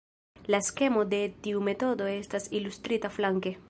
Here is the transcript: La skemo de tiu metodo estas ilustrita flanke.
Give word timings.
La 0.53 0.59
skemo 0.67 1.03
de 1.11 1.21
tiu 1.49 1.63
metodo 1.69 2.11
estas 2.17 2.53
ilustrita 2.61 3.17
flanke. 3.21 3.59